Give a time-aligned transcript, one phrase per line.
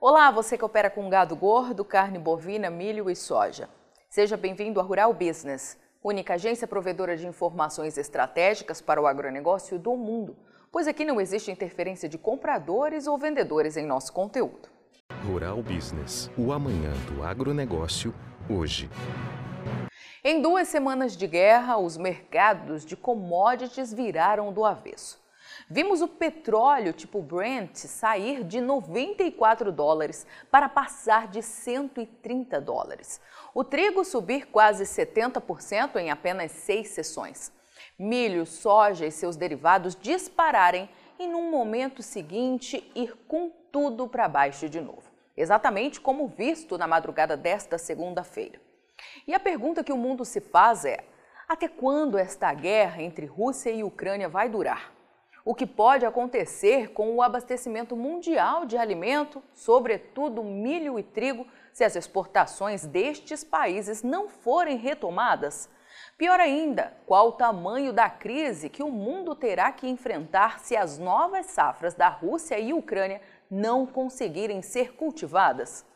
[0.00, 3.68] Olá, você que opera com gado gordo, carne bovina, milho e soja.
[4.08, 9.96] Seja bem-vindo à Rural Business, única agência provedora de informações estratégicas para o agronegócio do
[9.96, 10.36] mundo,
[10.70, 14.68] pois aqui não existe interferência de compradores ou vendedores em nosso conteúdo.
[15.26, 18.14] Rural Business, o amanhã do agronegócio,
[18.48, 18.88] hoje.
[20.22, 25.20] Em duas semanas de guerra, os mercados de commodities viraram do avesso.
[25.70, 33.20] Vimos o petróleo tipo Brent sair de 94 dólares para passar de 130 dólares.
[33.52, 37.52] O trigo subir quase 70% em apenas seis sessões.
[37.98, 44.70] Milho, soja e seus derivados dispararem e, num momento seguinte, ir com tudo para baixo
[44.70, 45.02] de novo.
[45.36, 48.58] Exatamente como visto na madrugada desta segunda-feira.
[49.26, 51.04] E a pergunta que o mundo se faz é:
[51.46, 54.97] até quando esta guerra entre Rússia e Ucrânia vai durar?
[55.44, 61.84] O que pode acontecer com o abastecimento mundial de alimento, sobretudo milho e trigo, se
[61.84, 65.70] as exportações destes países não forem retomadas?
[66.16, 70.98] Pior ainda, qual o tamanho da crise que o mundo terá que enfrentar se as
[70.98, 75.86] novas safras da Rússia e Ucrânia não conseguirem ser cultivadas?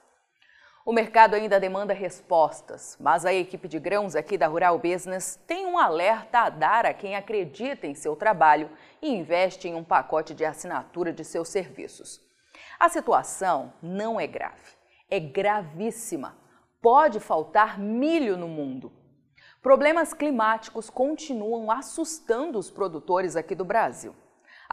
[0.84, 5.64] O mercado ainda demanda respostas, mas a equipe de grãos aqui da Rural Business tem
[5.64, 8.68] um alerta a dar a quem acredita em seu trabalho
[9.00, 12.20] e investe em um pacote de assinatura de seus serviços.
[12.80, 14.72] A situação não é grave,
[15.08, 16.36] é gravíssima.
[16.80, 18.92] Pode faltar milho no mundo.
[19.62, 24.12] Problemas climáticos continuam assustando os produtores aqui do Brasil.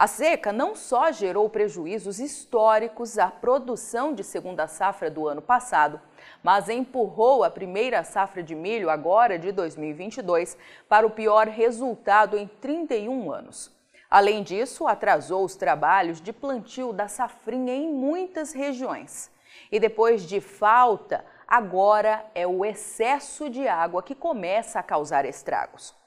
[0.00, 6.00] A seca não só gerou prejuízos históricos à produção de segunda safra do ano passado,
[6.42, 10.56] mas empurrou a primeira safra de milho, agora de 2022,
[10.88, 13.70] para o pior resultado em 31 anos.
[14.10, 19.30] Além disso, atrasou os trabalhos de plantio da safrinha em muitas regiões.
[19.70, 25.99] E depois de falta, agora é o excesso de água que começa a causar estragos.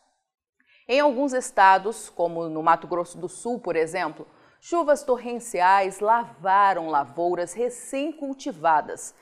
[0.87, 4.27] Em alguns estados, como no Mato Grosso do Sul, por exemplo,
[4.59, 9.15] chuvas torrenciais lavaram lavouras recém-cultivadas,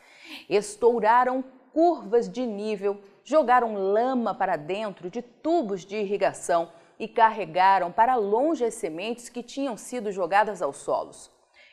[0.50, 8.16] estouraram curvas de nível, jogaram lama para dentro de tubos de irrigação e carregaram para
[8.16, 11.30] longe as sementes que tinham sido jogadas aos solos.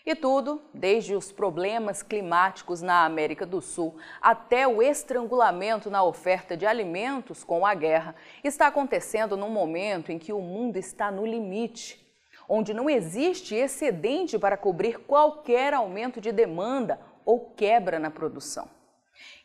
[0.09, 6.57] E tudo, desde os problemas climáticos na América do Sul até o estrangulamento na oferta
[6.57, 11.27] de alimentos com a guerra, está acontecendo num momento em que o mundo está no
[11.27, 12.11] limite,
[12.49, 18.78] onde não existe excedente para cobrir qualquer aumento de demanda ou quebra na produção.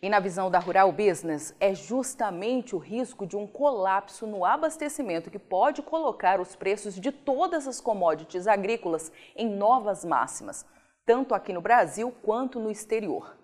[0.01, 5.31] E na visão da Rural Business, é justamente o risco de um colapso no abastecimento
[5.31, 10.65] que pode colocar os preços de todas as commodities agrícolas em novas máximas,
[11.05, 13.37] tanto aqui no Brasil quanto no exterior.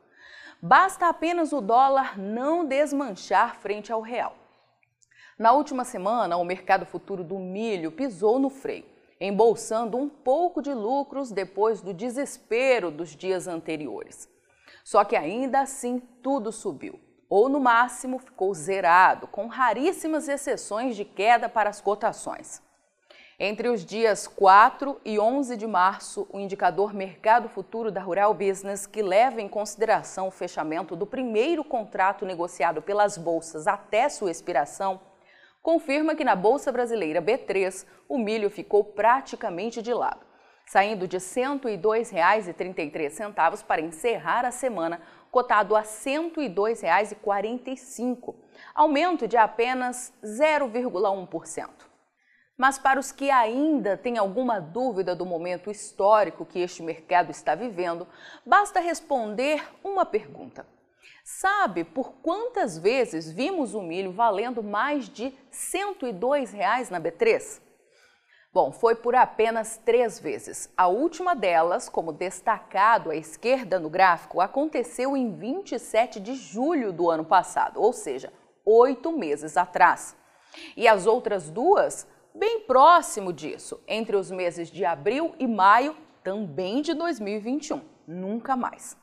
[0.62, 4.36] Basta apenas o dólar não desmanchar frente ao real.
[5.38, 8.84] Na última semana, o mercado futuro do milho pisou no freio,
[9.22, 14.28] embolsando um pouco de lucros depois do desespero dos dias anteriores.
[14.84, 21.06] Só que ainda assim tudo subiu, ou no máximo ficou zerado, com raríssimas exceções de
[21.06, 22.62] queda para as cotações.
[23.42, 28.86] Entre os dias 4 e 11 de março, o indicador Mercado Futuro da Rural Business,
[28.86, 35.00] que leva em consideração o fechamento do primeiro contrato negociado pelas bolsas até sua expiração,
[35.62, 40.29] confirma que na Bolsa Brasileira B3 o milho ficou praticamente de lado
[40.70, 48.36] saindo de R$ 102,33 para encerrar a semana, cotado a R$ 102,45,
[48.76, 51.68] aumento de apenas 0,1%.
[52.56, 57.56] Mas para os que ainda têm alguma dúvida do momento histórico que este mercado está
[57.56, 58.08] vivendo,
[58.46, 60.68] basta responder uma pergunta.
[61.24, 66.54] Sabe por quantas vezes vimos o milho valendo mais de R$ 102
[66.92, 67.60] na B3?
[68.52, 70.74] Bom, foi por apenas três vezes.
[70.76, 77.12] A última delas, como destacado à esquerda no gráfico, aconteceu em 27 de julho do
[77.12, 78.34] ano passado, ou seja,
[78.66, 80.18] oito meses atrás.
[80.76, 86.82] E as outras duas, bem próximo disso, entre os meses de abril e maio, também
[86.82, 87.82] de 2021.
[88.08, 88.98] Nunca mais.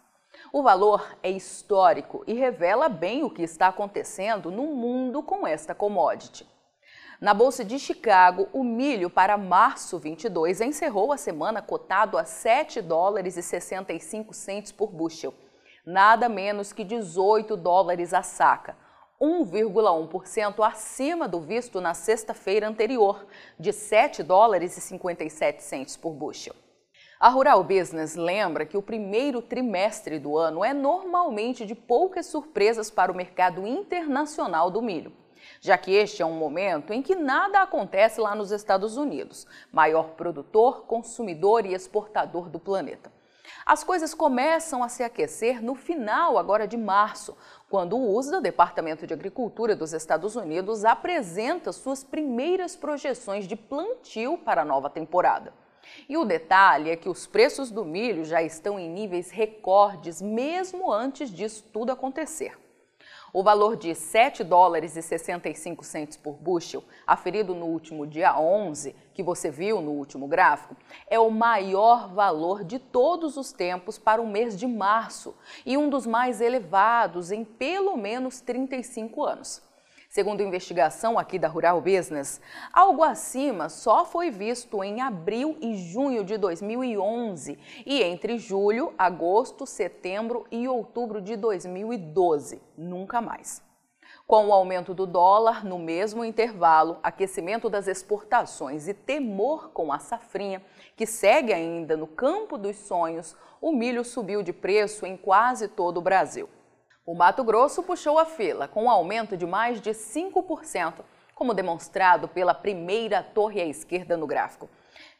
[0.53, 5.73] O valor é histórico e revela bem o que está acontecendo no mundo com esta
[5.73, 6.56] commodity.
[7.19, 12.83] Na Bolsa de Chicago, o milho para março 22 encerrou a semana cotado a 7
[12.83, 15.33] dólares e 65 centos por bushel,
[15.87, 18.77] nada menos que 18 dólares a saca,
[19.19, 23.27] 1,1% acima do visto na sexta-feira anterior,
[23.59, 26.55] de 7 dólares e 57 centos por bushel.
[27.19, 32.91] A Rural Business lembra que o primeiro trimestre do ano é normalmente de poucas surpresas
[32.91, 35.15] para o mercado internacional do milho,
[35.61, 40.11] já que este é um momento em que nada acontece lá nos Estados Unidos, maior
[40.11, 43.13] produtor, consumidor e exportador do planeta.
[43.65, 47.37] As coisas começam a se aquecer no final agora de março,
[47.69, 54.39] quando o USDA, Departamento de Agricultura dos Estados Unidos, apresenta suas primeiras projeções de plantio
[54.39, 55.53] para a nova temporada.
[56.09, 60.93] E o detalhe é que os preços do milho já estão em níveis recordes mesmo
[60.93, 62.66] antes disso tudo acontecer.
[63.39, 68.97] O valor de 7 dólares e 65 centos por bushel, aferido no último dia 11,
[69.13, 70.75] que você viu no último gráfico,
[71.07, 75.35] é o maior valor de todos os tempos para o mês de março
[75.67, 79.66] e um dos mais elevados em pelo menos 35 anos.
[80.17, 82.41] Segundo investigação aqui da Rural Business,
[82.73, 89.67] algo acima só foi visto em abril e junho de 2011 e entre julho, agosto,
[89.67, 92.63] setembro e outubro de 2012.
[92.79, 93.63] Nunca mais.
[94.27, 99.99] Com o aumento do dólar no mesmo intervalo, aquecimento das exportações e temor com a
[99.99, 100.63] safrinha,
[100.97, 105.99] que segue ainda no campo dos sonhos, o milho subiu de preço em quase todo
[105.99, 106.49] o Brasil.
[107.07, 111.05] O Mato Grosso puxou a fila, com um aumento de mais de 5%,
[111.37, 114.69] como demonstrado pela primeira torre à esquerda no gráfico.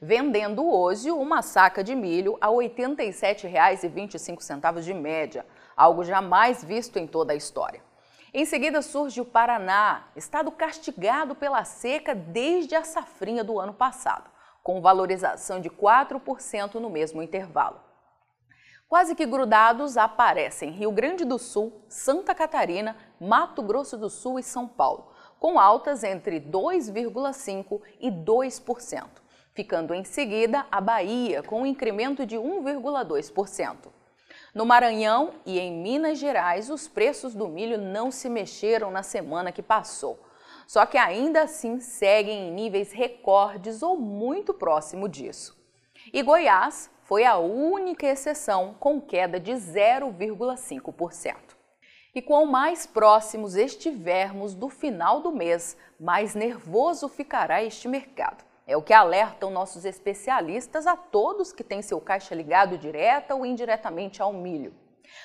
[0.03, 5.47] Vendendo hoje uma saca de milho a R$ 87,25 de média,
[5.77, 7.81] algo jamais visto em toda a história.
[8.35, 14.29] Em seguida surge o Paraná, estado castigado pela seca desde a safrinha do ano passado,
[14.61, 17.86] com valorização de 4% no mesmo intervalo.
[18.89, 24.45] Quase que grudados aparecem Rio Grande do Sul, Santa Catarina, Mato Grosso do Sul e
[24.45, 25.09] São Paulo,
[25.41, 29.07] com altas entre 2,5% e 2%,
[29.53, 33.89] ficando em seguida a Bahia, com um incremento de 1,2%.
[34.55, 39.51] No Maranhão e em Minas Gerais, os preços do milho não se mexeram na semana
[39.51, 40.17] que passou,
[40.65, 45.57] só que ainda assim seguem em níveis recordes ou muito próximo disso.
[46.13, 51.35] E Goiás foi a única exceção com queda de 0,5%.
[52.15, 58.45] E quanto mais próximos estivermos do final do mês, mais nervoso ficará este mercado.
[58.67, 63.45] É o que alertam nossos especialistas a todos que têm seu caixa ligado direta ou
[63.45, 64.75] indiretamente ao milho.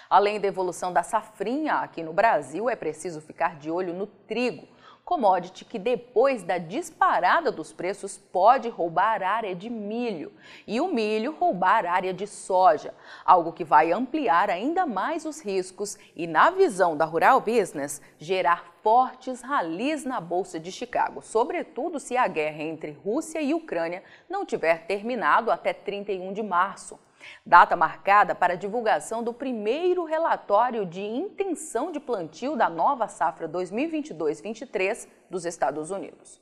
[0.09, 4.67] Além da evolução da safrinha aqui no Brasil, é preciso ficar de olho no trigo,
[5.11, 10.31] commodity que depois da disparada dos preços pode roubar área de milho
[10.65, 12.93] e o milho roubar área de soja,
[13.25, 18.71] algo que vai ampliar ainda mais os riscos e, na visão da Rural Business, gerar
[18.81, 24.45] fortes ralis na Bolsa de Chicago, sobretudo se a guerra entre Rússia e Ucrânia não
[24.45, 26.97] tiver terminado até 31 de março.
[27.45, 33.47] Data marcada para a divulgação do primeiro relatório de intenção de plantio da nova safra
[33.47, 36.41] 2022-23 dos Estados Unidos.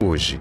[0.00, 0.38] hoje.